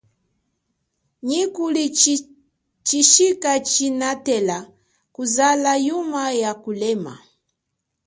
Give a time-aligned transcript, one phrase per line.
[1.27, 1.83] Nyi kuli
[2.87, 4.57] chishika chinatela
[5.15, 7.13] kuzala yuma ya kulema.